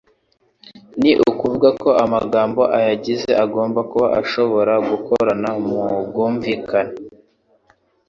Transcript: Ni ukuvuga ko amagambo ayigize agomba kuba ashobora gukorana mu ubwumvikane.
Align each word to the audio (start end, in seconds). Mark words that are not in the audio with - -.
Ni 1.01 1.11
ukuvuga 1.29 1.69
ko 1.81 1.89
amagambo 2.03 2.61
ayigize 2.77 3.31
agomba 3.43 3.79
kuba 3.91 4.07
ashobora 4.21 4.73
gukorana 4.89 5.49
mu 5.67 5.79
ubwumvikane. 6.01 6.93